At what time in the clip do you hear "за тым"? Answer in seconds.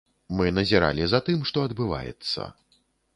1.11-1.43